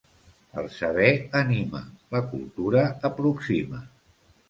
El 0.61 0.69
saber 0.77 1.11
anima, 1.43 1.83
la 2.17 2.25
cultura 2.35 2.85
aproxima. 3.15 3.89